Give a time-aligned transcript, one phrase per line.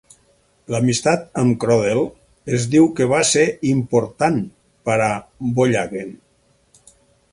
[0.75, 2.01] L'amistat amb Crodel
[2.59, 4.41] es diu que va ser important
[4.91, 5.11] per a
[5.61, 6.15] Bollhagen.